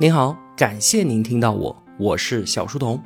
[0.00, 3.02] 您好，感谢您听到我，我是小书童。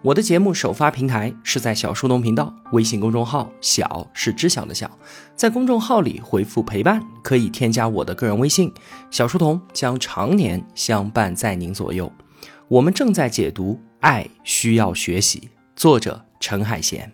[0.00, 4.88] 我的节目首发平台是在小书童频道微信公众号，小是知晓的小，
[5.34, 8.72] 在公众号里回复陪伴，可以添加我的个人微信，
[9.10, 12.12] 小书童将常年相伴在您左右。
[12.68, 15.40] 我们正在解读《爱需要学习》，
[15.74, 17.12] 作者陈海贤。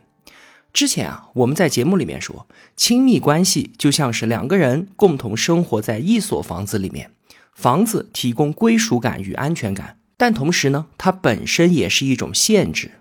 [0.75, 2.47] 之前啊，我们在节目里面说，
[2.77, 7.13] 亲密关系就像是两个人共同生活在一所房子里面。
[7.55, 12.93] 房子提供归属感与安全感，但同时呢，它本身也是一种限制。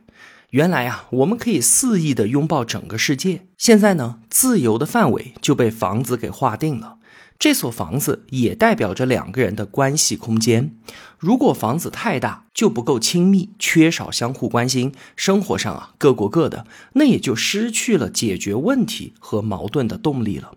[0.51, 6.97] 原来啊，我们可以肆意的拥抱整个世界，现在呢，自由的范围就被房子给划定了。
[7.39, 10.75] 这所房子也代表着两个人的关系空间。
[11.17, 20.51] 如果房子太大，就不够亲密，缺少相互关心，生活上啊各过各的，那也就失去了解决问题和矛盾的动力了。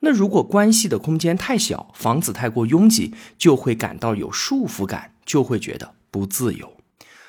[0.00, 6.76] 那如果关系的空间太小，房子太过拥挤，就会感到有束缚感，就会觉得不自由。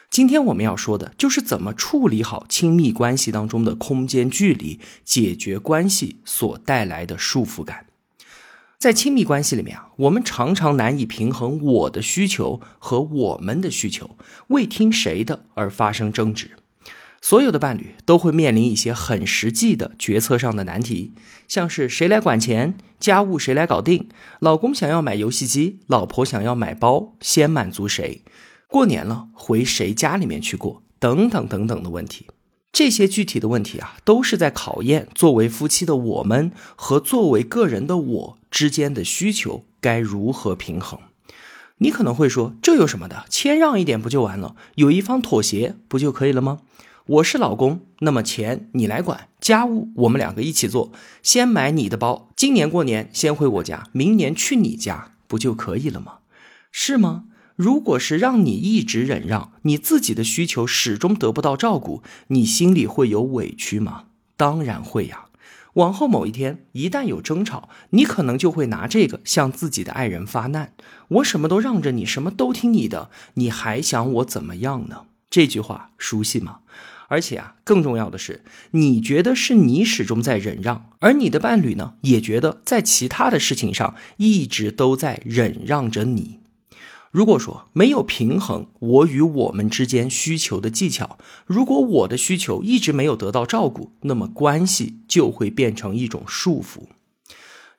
[0.10, 7.86] 今天我们要说的就是怎么处理好亲密关系当中的空间距离，解决关系所带来的束缚感。
[8.78, 16.52] 在亲密关系里面啊，我们常常难以平衡我的需求和我们的需求，为听谁的而发生争执。
[17.22, 21.14] 所有的伴侣都会面临一些很实际的决策上的难题，
[21.48, 28.24] 像是谁来管钱，家务谁来搞定，老公想要买游戏机，老婆想要买包，先满足谁，
[28.68, 32.26] 过年了回谁家里面去过，等等等等的问题。
[32.74, 41.00] 这些具体的问题啊，都是在考验作为夫妻的我们和作为个人的我之间的需求该如何平衡。
[41.78, 46.60] 你可能会说，这有什么的，谦让一点不就完了，有一方妥协不就可以了吗？
[47.08, 50.92] 我是老公，那么钱你来管，家务我们两个一起做。
[51.24, 56.20] 先买你的包，今年过年先回我家，明年去你家，不就可以了吗？
[56.72, 57.24] 是吗？
[57.56, 64.04] 如果是让你一直忍让，你自己的需求始终得不到照顾，你心里会有委屈吗？
[64.38, 65.26] 当然会呀。
[65.74, 70.74] 往后某一天，一旦有争吵，你可能就会拿这个向自己的爱人发难：
[71.08, 75.06] 我什么都让着你，什么都听你的，你还想我怎么样呢？
[75.32, 76.60] 这句话熟悉吗？
[77.08, 86.40] 而且啊，更重要的是，你觉得是你始终在忍让，而你的伴侣呢，也觉得在其他的事情上一直都在忍让着你。
[87.12, 96.84] 如果说没有平衡我与我们之间需求的技巧，如果我的需求一直没有得到照顾，那么关系就会变成一种束缚。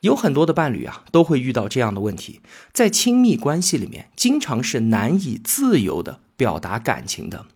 [0.01, 2.41] 有很多的伴侣啊，都会遇到这样的问题，
[2.75, 7.47] 在亲密关系里面，经常是难以自由的表达感情的。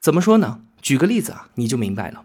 [0.00, 0.60] 怎么说呢？
[0.80, 2.22] 举个例子啊，你就明白了。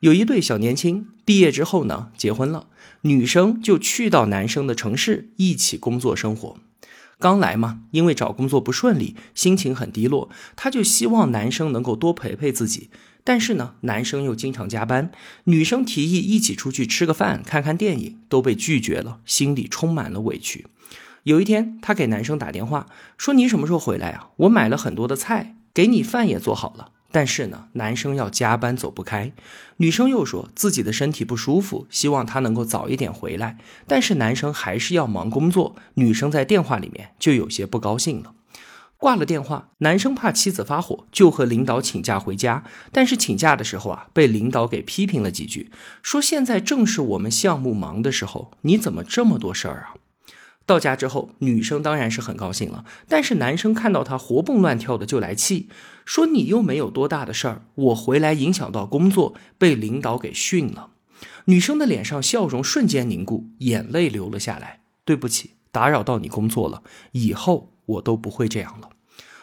[0.00, 2.66] 有一对小年轻毕业之后呢，结婚了，
[3.02, 6.58] 女生就去到男生的城市一起工作生活。
[7.18, 12.90] 刚来嘛，因为找工作不顺利，心情很低落，她就希望男生能够多陪陪自己。
[13.24, 15.10] 但是呢，男生又经常加班，
[15.44, 20.66] 女生提议一起出去吃个饭、看看电影，都被拒绝了，心里充满了委屈。
[21.24, 24.30] 有一天，她给男生打电话说：“你什么时候回来啊？
[24.36, 29.32] 我买了很多的菜，给你饭也做好了。”但是呢，男生要加班走不开，
[29.76, 33.58] 女生又说自己的身体不舒服，希望他能够早一点回来。
[33.86, 38.32] 但是男生还是要忙工作，女生在电话里面就有些不高兴了。
[38.96, 42.64] 挂了电话，男生怕妻子发火，就和领导请假回家。
[42.90, 45.70] 但是请假的时候啊，被领导给批评了几句，
[46.02, 49.94] 说现在正是我们项目忙的时候，你怎么这么多事儿啊？
[50.72, 55.68] 到家之后，女生当然是很高兴了，但是男生看到她活蹦乱跳的就来气，
[56.06, 60.92] 说你又没有多大的事儿，我回来影响到工作，被领导给训了。
[61.44, 64.80] 女生的脸上笑容瞬间凝固，眼泪流了下来。
[65.04, 68.88] 对不起，打扰到你工作了，以后我都不会这样了。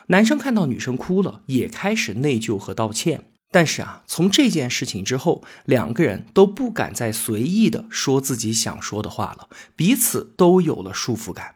[0.07, 3.25] 男生看到女生哭了，也开始内疚和道歉。
[3.51, 11.55] 但是啊，从这件事情之后，两个人都不敢再随意的说自己想说的话了，彼此都有了束缚感。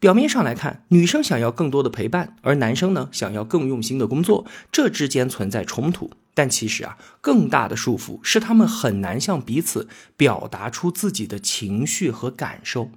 [0.00, 6.10] 表面上来看，女生想要更多的陪伴，而男生呢想要更用心的工作，这之间存在冲突。
[6.34, 12.90] 但其实啊，更大的束缚是他们很难向彼此表达出自己的情绪和感受。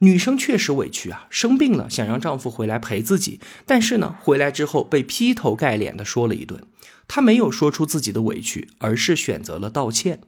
[0.00, 6.62] 女生确实委屈啊，生病了想让丈夫回来陪自己，但是呢，回来之后被劈头盖脸的说了一顿。
[7.08, 10.20] 他没有说出自己的委屈，而是选择了道歉。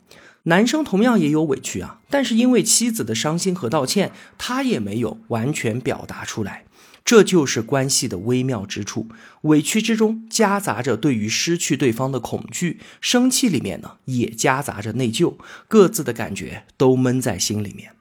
[0.44, 6.64] 男生同样也有委屈啊，但是因为妻子的伤心和道歉，他也没有完全表达出来。
[7.04, 9.08] 这就是关系的微妙之处，
[9.42, 15.36] 委屈之中夹杂着对于失去对方的恐惧，生气里面呢也夹杂着内疚，
[15.68, 17.92] 各自的感觉都闷在心里面。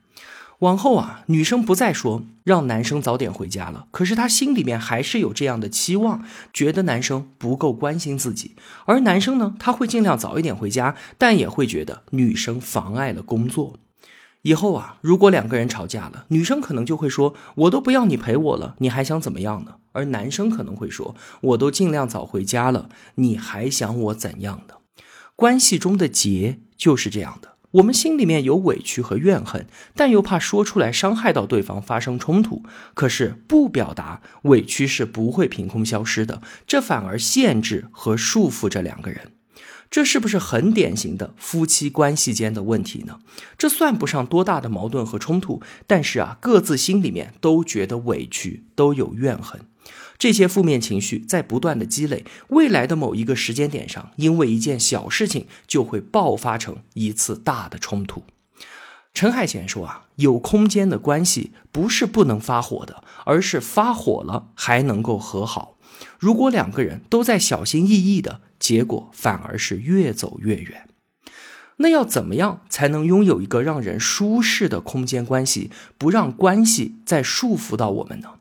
[0.59, 6.23] 往后啊，女生不再说让男生早点回家了，可是她心里面还是有这样的期望，
[6.53, 8.56] 觉得男生不够关心自己。
[8.85, 13.77] 而男生呢，他会尽量早一点回家，但也会觉得女生妨碍了工作。
[14.41, 24.79] 以后啊，如果两个人吵架了，女生可能就会说：“我都不要你陪我了，你还想怎么样呢？”而男生可能会说：“我都尽量早回家了，你还想我怎样的？”
[25.35, 27.56] 关系中的结就是这样的。
[27.71, 32.63] 我们心里面有委屈和怨恨，但又怕说出来伤害到对方，发生冲突。
[32.95, 39.33] 可是不表达委屈是不会凭空消失的，这反而限制和束缚着两个人。
[39.92, 43.19] 这是不是很典型的夫妻关系间的问题呢？
[43.57, 49.62] 这算不上多大的矛盾和冲突，但是啊，各自心里面都觉得委屈，都有怨恨。
[50.19, 58.24] 这些负面情绪在不断的积累，未来的某一个时间点上，因为一件小事情就会爆发成一次大的冲突。
[59.13, 65.77] 陈海贤说啊，有空间的关系不是不能发火的，而是发火了还能够和好。
[66.19, 70.89] 如果两个人都在小心翼翼的，结果反而是越走越远。
[71.77, 78.33] 那要怎么样才能拥有一个让人舒适的空间关系，不让关系再束缚到我们呢？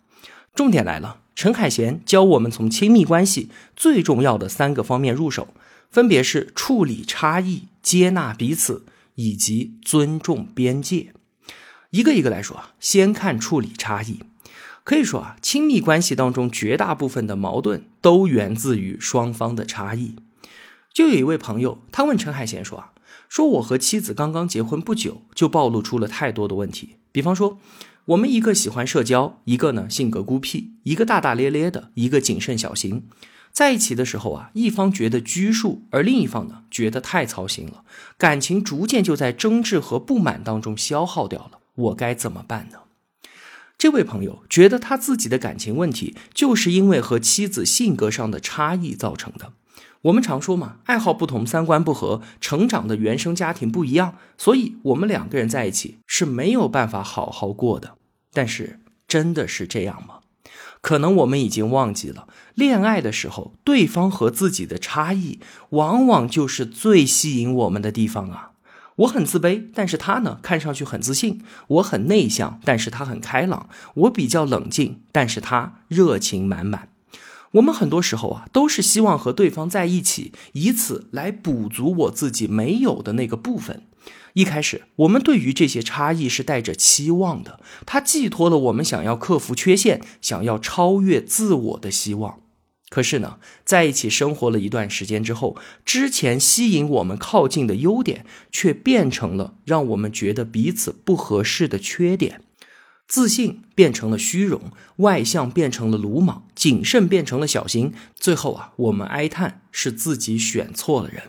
[0.57, 1.21] 重点来了。
[1.39, 5.55] 陈海贤教我们从亲密关系最重要的三个方面入手，
[5.89, 11.13] 分别是处理差异、接纳彼此以及尊重边界。
[11.91, 14.19] 一个一个来说啊，先看处理差异。
[14.83, 20.17] 可以说啊，亲密关系当中绝大部分的矛盾都源自于双方的差异。
[20.93, 22.91] 就有一位朋友，他问陈海贤说啊，
[23.29, 27.61] 说我和妻子刚刚结婚不久，就暴露出了太多的问题，比方说。
[28.09, 33.07] 我们一个喜欢社交，一个呢性格孤僻，一个大大咧咧的，一个谨慎小心。
[33.53, 37.85] 在一起的时候啊，一方觉得拘束，而另一方呢觉得太操心了，
[38.17, 41.59] 感情逐渐就在争执和不满当中消耗掉了。
[41.75, 42.79] 我该怎么办呢？
[43.77, 49.53] 这位朋友觉得他自己的感情问题就是因为和妻子性格上的差异造成的。
[50.03, 57.98] 我们常说嘛，爱好不同，三观不合，成长的原生家庭不一样，所以我们两个人在一起是没有办法好好过的。
[58.39, 60.21] 但是，真的是这样吗？
[60.81, 65.41] 可能我们已经忘记了，恋爱的时候，对方和自己的差异，
[65.71, 68.53] 往往就是最吸引我们的地方啊。
[68.95, 76.91] 我很自卑，但是他呢，看上去很自信；我很内向，但是他很开朗；我比较冷静，但是他热情满满。
[77.55, 83.83] 我们很多时候啊，都是希望和对方在一起，以此来补足我自己没有的那个部分。
[84.35, 92.41] 一开始，我们对于这些差异是带着期望的，它寄托了我们想要克服缺陷、想要超越自我的希望。
[92.91, 102.41] 可是呢，在一起生活了一段时间之后，之前吸引我们靠近的优点，却变成了让我们觉得彼此不合适的缺点。
[103.07, 107.93] 自信变成了虚荣，外向变成了鲁莽，谨慎变成了小心。
[108.15, 111.23] 最后啊，我们哀叹是自己选错了人。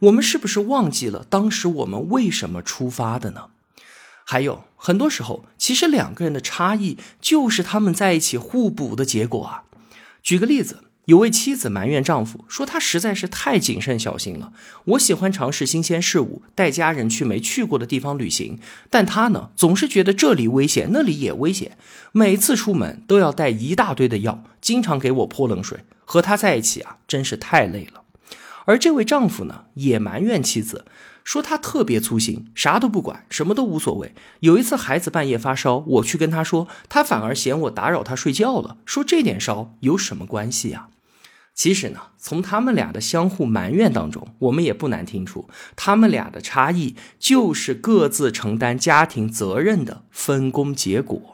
[0.00, 3.46] 我们是不是忘记了当时我们为什么出发的呢？
[4.24, 9.64] 还有很多时候，其实两个人的差异就是他们在一起互补的结果啊。
[10.22, 10.80] 举个例子。
[11.06, 14.54] 有位妻子埋怨丈夫说：“他实在是太谨慎小心了。
[14.86, 21.76] 我喜欢尝试新鲜事物，带家人去没去过的地方旅行，但他呢，总是觉得这里危险，那里也危险。
[22.12, 25.80] 每次出门都要带一大堆的药，经常给我泼冷水。
[26.06, 28.03] 和他在一起啊，真是太累了。”
[28.64, 30.86] 而这位丈夫呢，也埋怨妻子
[31.22, 34.14] 说他特别粗心，啥都不管，什么都无所谓。
[34.40, 40.88] 有一次孩子半夜发烧，我去跟他说，他反而嫌我打扰他睡觉了，说这点烧有什么关系呀？
[41.54, 51.33] 其实呢，从他们俩的相互埋怨当中，我们也不难听出，他们俩的差异就是各自承担家庭责任的分工结果。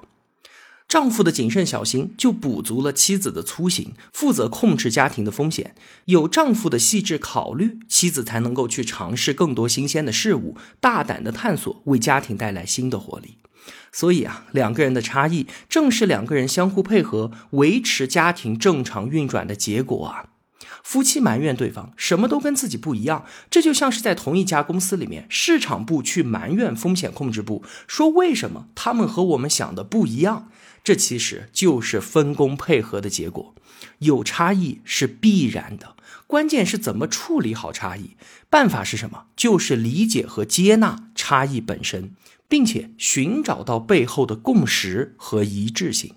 [0.90, 5.76] 丈夫的谨慎小心就补足了妻子的粗心，负责控制家庭的风险。
[6.06, 13.36] 有丈夫的细致考虑，妻子才能够去尝试更多新鲜的事物，大胆的探索，为家庭带来新的活力。
[13.92, 20.29] 所以啊，两个人的差异正是两个人相互配合、维持家庭正常运转的结果啊。
[20.82, 30.48] 夫妻埋怨对方什么都跟自己不一样，这就像是在同一家公司里面，市场部去埋怨风险控制部，说为什么他们和我们想的不一样。
[30.82, 33.54] 这其实就是分工配合的结果。
[33.98, 35.94] 有差异是必然的，
[36.26, 38.16] 关键是怎么处理好差异。
[38.48, 39.26] 办法是什么？
[39.36, 42.14] 就是理解和接纳差异本身。
[42.50, 46.16] 并且寻找到背后的共识和一致性。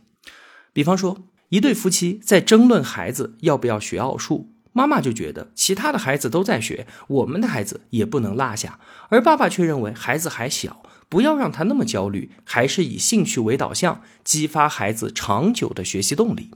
[0.74, 16.50] 比方说，一对夫妻在争论孩子要不要学奥数，妈妈就觉得其他的孩子都在学，我们的孩子也不能落下，而爸爸却认为孩子还小，不要让他那么焦虑，还是以兴趣为导向，激发孩子长久的学习动力。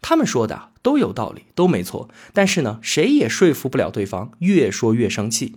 [0.00, 2.08] 他们说的都有道理，都没错。
[2.32, 5.56] 但是呢，谁也说服不了对方，越说越生气。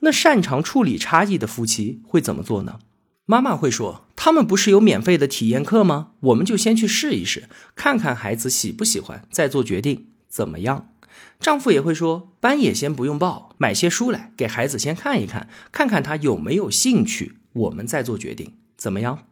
[0.00, 2.78] 那擅长处理差异的夫妻会怎么做呢？
[3.26, 6.12] 妈妈会说：“他们不是有免费的体验课吗？
[6.20, 10.88] 我们就先去试一试，看看孩子喜不喜欢，再做决定，怎么样？”
[11.38, 19.26] 丈夫也会说：“班也先不用报，买些书来给孩子先看一看，看看他有没有兴趣，我们再做决定，怎么样？”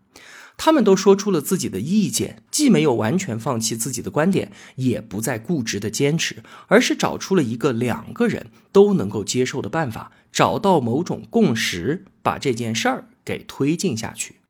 [0.60, 14.40] 他们都说出了自己的意见，既没有完全放弃自己的观点，也不再固执的坚持，而是找出了一个两个人都能够接受的办法，找到某种共识，把这件事儿给推进下去。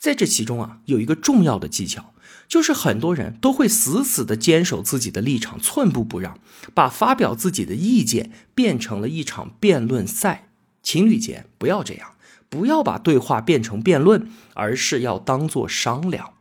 [0.00, 2.11] 在这其中啊，有一个重要的技巧，
[2.52, 6.38] 就是很多人都会死死的坚守自己的立场，寸步不让，
[6.74, 10.50] 把发表自己的意见变成了一场辩论赛。
[10.82, 12.10] 情侣间不要这样。
[12.50, 16.34] 不要把对话变成辩论，而是要当做商量。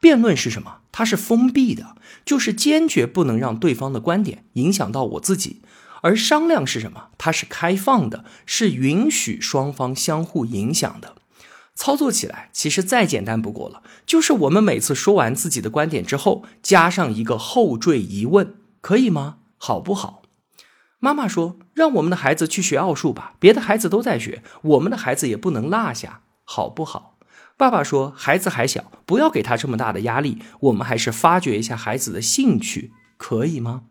[0.00, 0.78] 辩论是什么？
[0.90, 1.94] 它是封闭的，
[2.24, 5.60] 就是坚决不能让对方的观点影响到我自己。
[6.02, 7.10] 而商量是什么？
[7.16, 11.14] 它是开放的，是允许双方相互影响的。
[11.74, 19.38] 操作起来其实再简单不过了，就是我们每次说完自己的观点之后，加上一个后缀疑问，可以吗？
[19.58, 20.22] 好不好？
[21.00, 27.18] 妈妈说：“让我们的孩子去学奥数吧，别的孩子都在学，我们的孩子也不能落下，好不好？”
[27.58, 33.82] 爸爸说：“孩子还小，不要给他这么大的压力，我们还是发掘一下孩子的兴趣，可以吗？”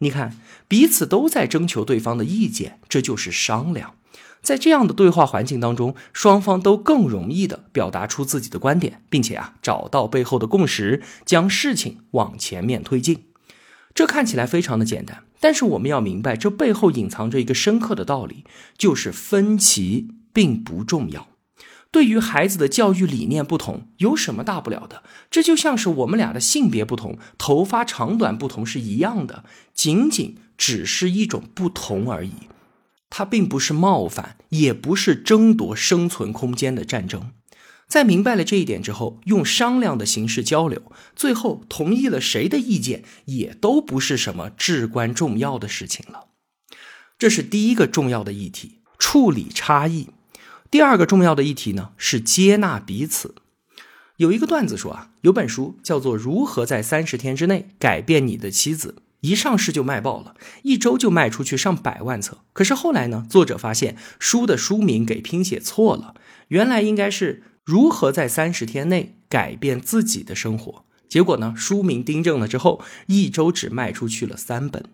[0.00, 0.36] 你看，
[0.68, 3.94] 彼此都在征求对方的意见，这就是商量。
[4.42, 13.24] 在这样的对话环境当中，双方都更容易的表达出自己的观点，并且啊，找到背后的共识，将事情往前面推进。
[13.94, 15.24] 这看起来非常的简单。
[15.38, 18.44] 但是我们要明白，这背后隐藏着一个深刻的道理，
[18.78, 21.28] 就是分歧并不重要。
[21.90, 25.02] 对于孩子的教育理念不同，有什么大不了的？
[25.30, 32.32] 这就像是我们俩的性别不同，头发长短不同是一样的，仅仅只是一种不同而已。
[33.08, 37.32] 它并不是冒犯，也不是争夺生存空间的战争。
[37.88, 46.26] 在明白了这一点之后，用商量的形式交流，最后同意了谁的意见，也都不是什么至关重要的事情了。
[47.16, 50.08] 这是第一个重要的议题：处理差异。
[50.68, 53.36] 第二个重要的议题呢，是接纳彼此。
[54.16, 62.38] 有一个段子说啊，有本书叫做《如何在三十天之内改变你的妻子》，一上市就卖爆了，一周就卖出去上百万册。
[62.52, 66.14] 可是后来呢，作者发现书的书名给拼写错了，
[66.48, 67.42] 原来应该是。
[67.66, 70.84] 如何在三十天内改变自己的生活？
[71.08, 71.52] 结果呢？
[71.56, 74.84] 书名订正了之后，一周只卖出去了三本。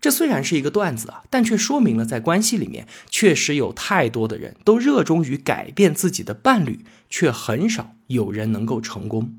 [0.00, 9.34] 这虽然是一个段子啊，但却说明了在关系里面确实有太多的人都热衷于改变自己的伴侣，却很少有人能够成功。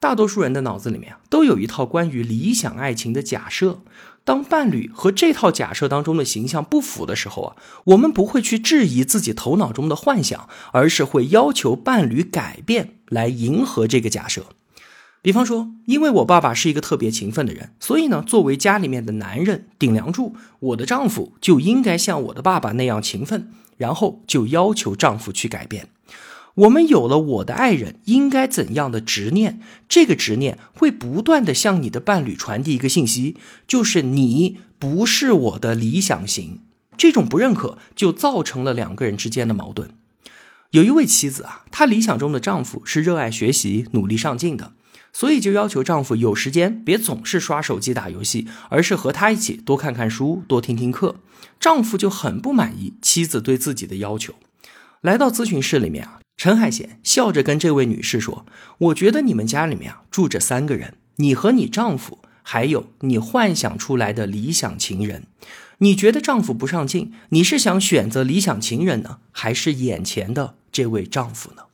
[0.00, 3.80] 大多数人的脑子里面都有一套关于理想爱情的假设。
[4.24, 14.44] 当伴侣和这套假设当中的形象不符的时候啊，我们不会去质疑自己头脑中的幻想，而是会要求伴侣改变来迎合这个假设。
[15.22, 25.88] 比方说，因为我爸爸是一个特别勤奋的人，所以呢，作为家里面的男人顶梁柱，我的丈夫就应该像我的爸爸那样勤奋，然后就要求丈夫去改变。
[26.58, 33.36] 我们有了我的爱人应该怎样的执念，这个执念会不断的向你的伴侣传递一个信息，
[33.68, 36.60] 就是你不是我的理想型。
[36.96, 39.90] 这种不认可就造成了两个人之间的矛盾。
[40.72, 44.72] 有一位妻子啊，她理想中的丈夫是热爱学习、努力上进的，
[45.12, 51.20] 所以就要求丈夫有时间别总是刷手机打游戏，而是和她一起多看看书、多听听课。
[51.60, 54.34] 丈夫就很不满意妻子对自己的要求，
[55.00, 56.18] 来到咨询室里面啊。
[56.38, 58.46] 陈海贤笑着跟这位女士说
[58.78, 65.24] ：“我觉得你们家里面啊住着三个人，你和你丈夫，还有你幻想出来的理想情人。
[65.78, 71.64] 你觉得丈夫不上进，你是想选择理想情人呢，还是眼前的这位丈夫呢？”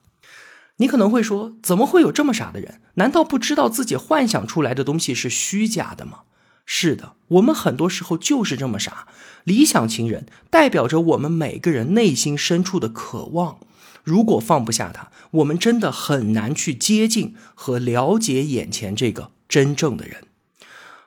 [0.79, 2.81] 你可能会说：“怎么会有这么傻的人？
[2.95, 6.21] 难道不知道自己幻想出来的东西是虚假的吗？”
[6.65, 9.07] 是的，我们很多时候就是这么傻。
[9.45, 13.59] 理想情人代表着我们每个人内心深处的渴望。
[14.05, 20.29] 如果放不下他，我们真的很难去接近和了解眼前这个真正的人。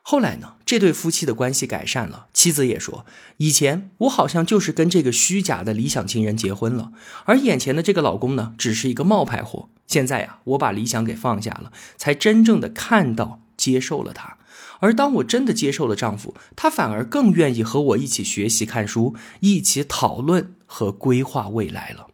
[0.01, 3.05] 后来呢，这对夫妻的关系改善了，妻子也说，
[3.37, 6.91] 以前我好像就是跟这个虚假的理想情人结婚了，
[7.25, 9.69] 而眼前的这个老公呢，只是一个冒牌货。
[9.85, 14.37] 现在呀，我把理想给放下了，才真正的看到、接受了他。
[14.79, 22.07] 而当我真的接受了丈夫，他反而更愿意和我一起学习、看书，一起讨论和规划未来了。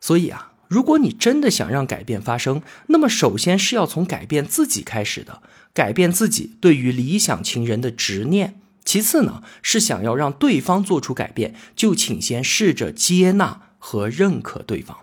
[0.00, 8.60] 所以啊，如果你真的想让改变发生，那么首先是要从改变自己开始的，改变自己对于理想情人的执念。
[8.84, 14.96] 其次呢，是想要让对方做出改变，就请先试着接纳和认可对方。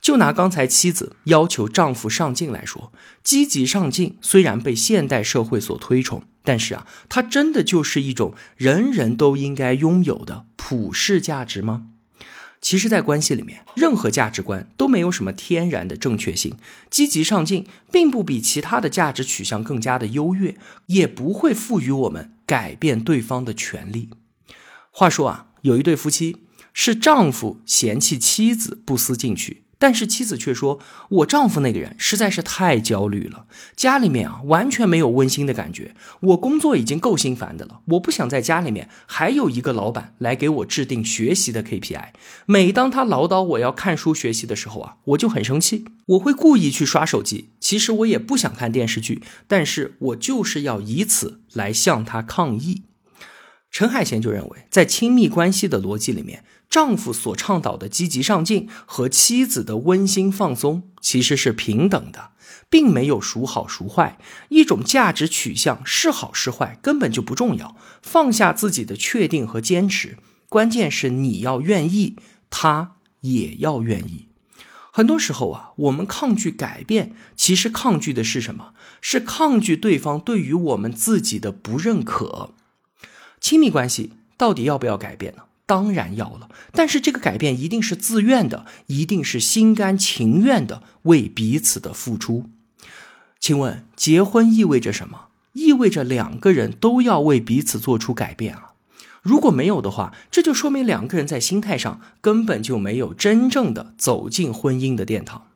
[0.00, 2.92] 就拿刚才妻子要求丈夫上进来说，
[3.22, 11.86] 积极上进虽然被现代社会所推崇，但是啊，它真的就是一种人人都应该拥有的普世价值吗？
[12.64, 16.56] 其实，在关系里面，任何价值观都没有什么天然的正确性。
[16.88, 20.56] 积极上进并不比其他的价值取向更加的优越，
[20.86, 24.08] 也不会赋予我们改变对方的权利。
[24.90, 26.38] 话说啊，有一对夫妻，
[26.72, 29.63] 是丈夫嫌弃妻子不思进取。
[29.84, 30.80] 但是妻子却说
[31.20, 33.44] ：“我丈夫那个人实在是太焦虑了，
[33.76, 35.94] 家里面啊完全没有温馨的感觉。
[36.20, 42.12] 我工作已经够心烦的了，我不想在家里面还有一个老板来给我制定学习的 KPI。
[42.46, 47.50] 每当他唠叨我要看书学习的时候啊，我就很生气，我会故意去刷手机。
[47.60, 52.84] 其实我也不想看电视剧，但是我就是要以此来向他抗议。”
[53.70, 56.42] 陈海贤就认为，在亲密关系的逻辑里面。
[56.68, 62.30] 丈夫所倡导的积极上进和妻子的温馨放松其实是平等的，
[62.68, 64.18] 并没有孰好孰坏。
[64.48, 67.76] 一种价值取向是好是坏根本就不重要。
[68.02, 70.18] 放下自己的确定和坚持，
[70.48, 72.16] 关键是你要愿意，
[72.50, 74.28] 他也要愿意。
[74.90, 78.74] 很多时候啊，我们抗拒改变，其实抗拒的是什么？
[79.00, 82.54] 是抗拒对方对于我们自己的不认可。
[83.40, 85.42] 亲密关系到底要不要改变呢？
[85.66, 92.50] 当然要了，但是这个改变一定是自愿的，一定是心甘情愿的为彼此的付出。
[93.40, 95.28] 请问，结婚意味着什么？
[95.54, 98.72] 意味着两个人都要为彼此做出改变啊！
[99.22, 105.46] 如果没有的话，这就说明两个人在心态上根本就没有真正的走进婚姻的殿堂。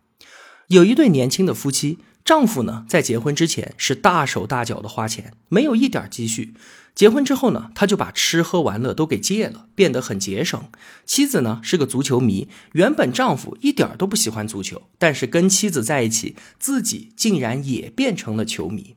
[0.68, 1.98] 有一对年轻的夫妻。
[2.28, 6.52] 丈夫呢，在结婚之前是大手大脚的花钱，没有一点积蓄。
[6.94, 10.62] 结婚之后呢，他就把吃喝玩乐都给戒了，变得很节省。
[11.06, 18.96] 妻子呢是个足球迷，原本丈夫一点都不喜欢足球，但是跟妻子在一起，自己竟然也变成了球迷。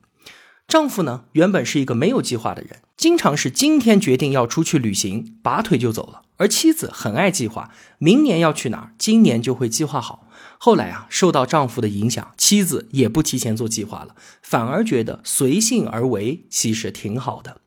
[0.68, 6.20] 丈夫呢，原本是一个没有计划的人，经常是今天决定要出去旅行，拔腿就走了。
[6.36, 10.28] 而妻子很爱计划，明年要去哪儿，今年就会计划好。
[10.64, 17.62] 后来啊，受到丈夫的影响，妻子也不提前做计划了，反而觉得随性而为其实挺好的。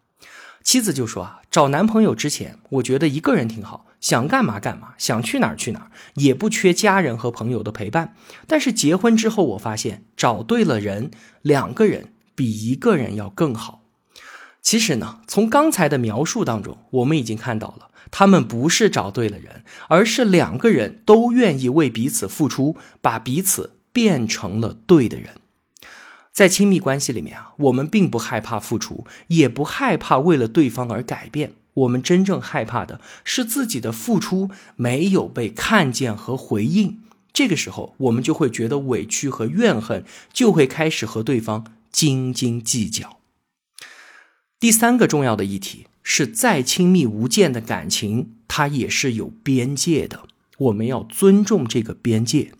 [0.64, 8.16] 妻子就说啊，找男朋友之前，我觉得一个人挺好，想干嘛干嘛，想去哪儿去哪儿，也不缺家人和朋友的陪伴。
[8.48, 13.82] 但是结婚之后，我发现找对了人，两个人比一个人要更好。
[14.62, 17.90] 其实呢，从刚才的描述当中，我们已经看到了。
[18.18, 25.32] 他们不是找对了人，而是两个人都愿意为彼此付出，把彼此变成了对的人。
[26.32, 31.56] 在亲密关系里面啊，我们并不害怕付出，也不害怕为了对方而改变。
[31.74, 37.02] 我们真正害怕的是自己的付出没有被看见和回应。
[37.34, 43.18] 这个时候，我们就会觉得委屈和怨恨，就会开始和对方斤斤计较。
[44.58, 45.88] 第三个重要的议题。
[46.08, 50.22] 是再亲密无间的感情，它也是有边界的。
[50.60, 52.52] 我们要尊重这个边界。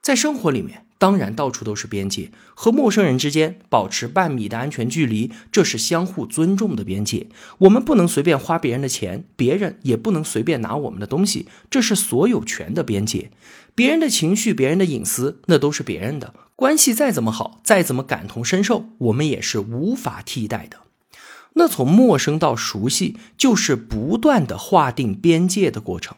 [0.00, 2.32] 在生活里面，当然到处都是边界。
[2.54, 7.26] 和陌生人之间保持半米的安全距离，这是相互尊重的边界。
[7.58, 13.30] 我们不能随便花别人的钱，别人也不能随便拿我们的东西，这是所有权的边界。
[13.74, 16.34] 别人的情绪、别人的隐私，那都是别人的。
[16.56, 20.78] 关系再怎么好，再怎么感同身受，我们也是无法替代的。
[21.54, 26.16] 那从陌生到熟悉，就是不断的划定边界的过程。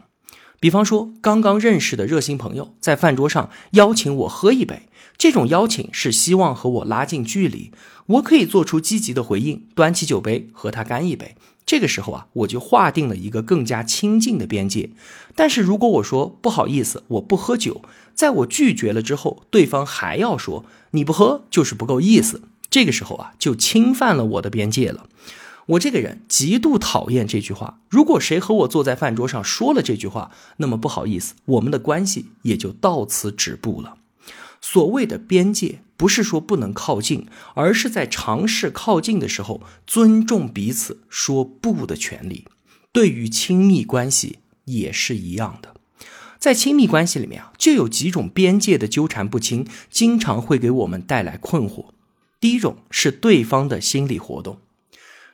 [0.61, 7.71] 比方说，刚刚认识的热心朋友在饭桌上邀请我喝一杯，这种邀请是希望和我拉近距离，
[8.07, 11.37] 我可以做出积极的回应，端起酒杯和他干一杯。
[11.67, 14.91] 这个时候啊，我就划定了一个更加亲近的边界。
[15.35, 17.83] 但是如果我说不好意思，我不喝酒，
[18.15, 22.43] 在我拒绝了之后，对方还要说你不喝就是不够意思。
[22.75, 25.07] 这个时候啊，就侵犯了我的边界了。
[25.67, 27.79] 我这个人极度讨厌这句话。
[27.89, 33.99] 如果谁和我坐在饭桌上说了这句话，那么不好意思，我们的关系也就到此止步了。
[34.61, 42.45] 所谓的边界，不是说不能靠近，而是在尝试靠近的时候，尊重彼此说不的权利。
[42.91, 45.77] 对于亲密关系也是一样的。
[46.41, 51.91] 在亲密关系里面啊，就有几种边界的纠缠不清，经常会给我们带来困惑。
[52.45, 54.59] 第一种是对方的心理活动，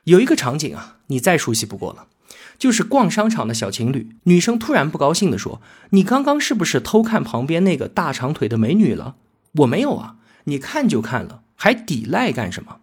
[0.05, 2.07] 有一个场景啊，你再熟悉不过了，
[2.57, 9.17] 就是逛商场的小情侣，女生突然不高兴地说：“你刚刚是不是偷看旁边那个大长腿的美女了？”
[9.59, 12.77] 我没有啊，你看就看了，还抵赖干什么？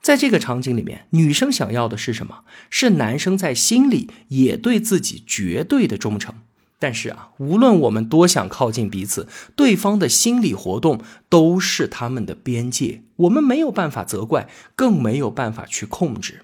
[0.00, 2.44] 在这个场景里面，女生想要的是什么？
[2.70, 6.36] 是男生在心里也对自己绝对的忠诚。
[6.78, 16.42] 但是啊，无论我们多想靠近彼此，对方的心理活动都是他们的边界，我们没有办法责怪，更没有办法去控制。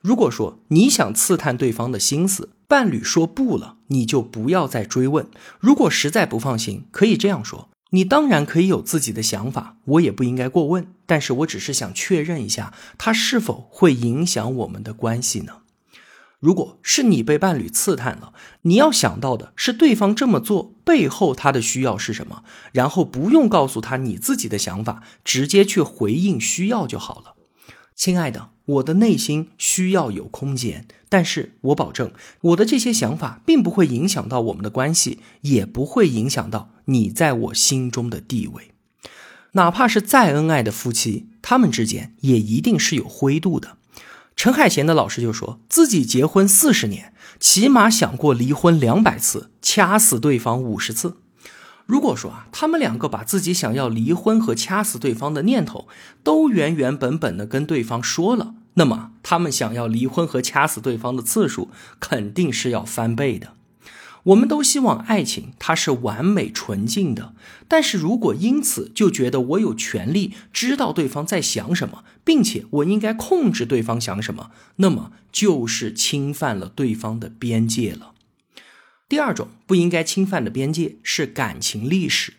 [0.00, 5.26] 如果说你想刺探对方的心思，伴侣说不了，你就不要再追问。
[5.58, 10.86] 如果实在不放心，可以这样说：你当然可以有自己的想法，我也不应该过问。
[11.06, 15.63] 但是我只是想确认一下，他是否会影响我们的关系呢？
[16.44, 27.36] 如果是你被伴侣刺探了，你要想到的是对方这么做背后他的需要是什么，然后不用告诉他你自己的想法，直接去回应需要就好了。
[27.96, 38.72] 亲爱的，我的内心需要有空间，但是我保证我的这些想法并不会影响到我们的关系，也不会影响到你在我心中的地位。
[39.52, 43.78] 哪怕是再恩爱的夫妻，他们之间也一定是有灰度的。
[44.36, 51.16] 陈海贤的老师就说自己结婚四十年，起码想过离婚两百次，掐死对方五十次。
[51.86, 55.86] 如果说啊，他们两个把自己想要离婚和掐死对方的念头
[56.22, 61.70] 都原原本本的跟对方说了，那么他们想要离婚和掐死对方的次数
[62.00, 63.52] 肯定是要翻倍的。
[64.24, 67.34] 我们都希望爱情它是完美纯净的，
[67.68, 78.12] 但是如果因此就觉得我有权利知道对方在想什么，并且我应该控制对方想什么，那么就是侵犯了对方的边界了。
[79.08, 82.34] 第二种不应该侵犯的边界是感情历史。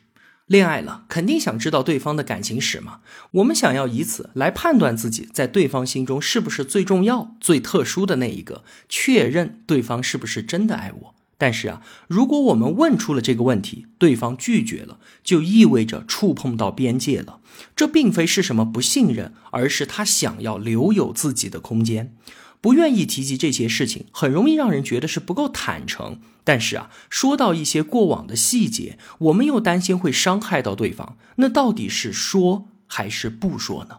[0.48, 3.00] 恋爱了，肯定想知道对方的感情史嘛？
[3.32, 11.15] 我们想要以此来判断自己在对方心中是不是最重要、最特殊的那一个，确认对方是不是真的爱我。
[11.38, 17.40] 但是啊，如果我们问出了这个问题，对方拒绝了，就意味着触碰到边界了。
[17.76, 22.16] 这并非是什么不信任，而是他想要留有自己的空间，
[22.62, 26.20] 不愿意提及这些事情，很容易让人觉得是不够坦诚。
[26.44, 33.98] 但是啊，说到一些过往的细节，我们又担心会伤害到对方，那到底是说还是不说呢？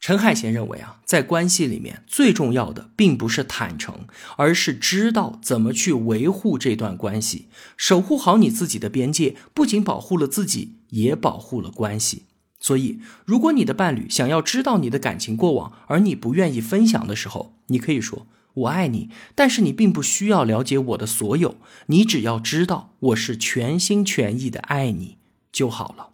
[0.00, 12.24] 陈海贤认为啊，在关系里面最重要的并不是坦诚，而是知道怎么去维护这段关系，守护好你自己的边界，不仅保护了自己，也保护了关系。
[12.58, 25.18] 所以，如果你的伴侣想要知道你的感情过往，而你不愿意分享的时候，你可以说：“我爱你，但是你并不需要了解我的所有，你只要知道我是全心全意的爱你
[25.52, 26.08] 就好了。”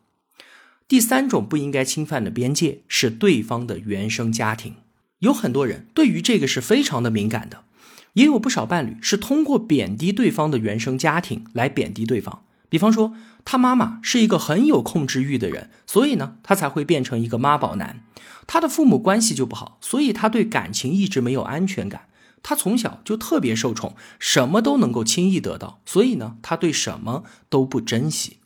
[0.88, 4.75] 第三种不应该侵犯的边界是对方的原生家庭。
[5.18, 7.64] 有很多人对于这个是非常的敏感的，
[8.12, 12.44] 也有不少伴侣是通过贬低对方的原生家庭来贬低对方。
[12.68, 18.05] 比方说，他妈妈是一个很有控制欲的人，所以呢，他才会变成一个妈宝男。
[18.46, 22.09] 他的父母关系就不好，所以他对感情一直没有安全感。
[22.42, 28.38] 他从小就特别受宠，什么都能够轻易得到，所以呢，他对什么都不珍惜。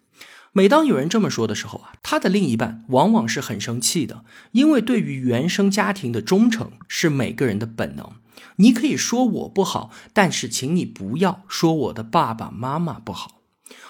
[0.53, 8.13] 每当有人这么说的时候啊，他的另一半往往是很生气的，因为对于原生家庭的忠诚是每个人的本能。
[8.57, 13.43] 你可以说我不好，但是请你不要说我的爸爸妈妈不好。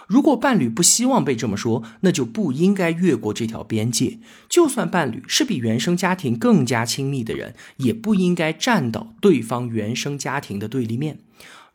[0.07, 4.18] 如果伴侣不希望被这么说，那就不应该越过这条边界。
[4.49, 11.20] 就算伴侣是比原生家庭更加亲密的人，也不应该站到对方原生家庭的对立面。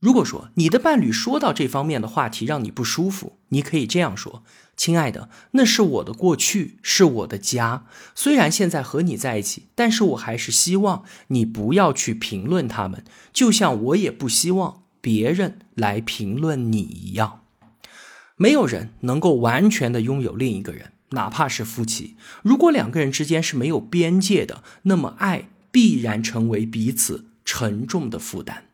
[0.06, 4.44] 如果说你的伴侣说到这方面的话题让你不舒服，你可以这样说。
[4.78, 7.88] 亲爱的，那是我的过去，是我的家。
[8.13, 17.41] 虽然现在和你在一起，但是我还是希望你不要去评论他们，就像我也不希望别人来评论你一样。
[18.36, 22.15] 没有人能够完全的拥有另一个人，哪怕是夫妻。
[22.44, 28.64] 如果两个人之间是没有边界的，那么爱必然成为彼此沉重的负担。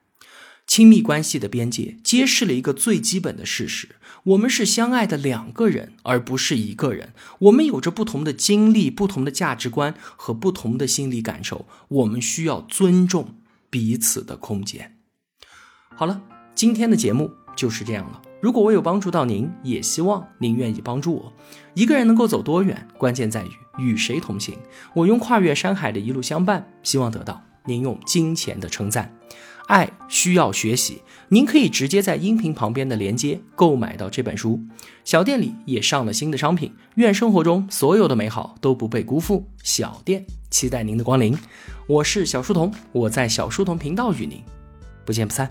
[0.67, 3.89] 亲密关系的边界揭示了一个最基本的事实：
[4.23, 7.13] 我们是相爱的两个人，而不是一个人。
[7.39, 13.35] 我们有着不同的经历、不同的价值观和不同的心理感受，我们需要尊重
[13.69, 14.97] 彼此的空间。
[15.93, 16.21] 好了，
[16.55, 18.21] 今天的节目就是这样了。
[18.41, 21.33] 如果我有帮助到您，也希望您愿意帮助我。
[21.73, 24.57] 一个人能够走多远，关键在于与谁同行。
[24.95, 29.15] 我用跨越山海的一路相伴，希望得到您用金钱的称赞。
[29.71, 34.59] 爱需要学习，您可以直接在音频旁边的链接购买到这本书。
[35.05, 39.47] 小店里也上了新的商品，愿生活中所有的美好都不被辜负。
[39.63, 41.37] 小店期待您的光临，
[41.87, 44.43] 我是小书童，我在小书童频道与您
[45.05, 45.49] 不见不散。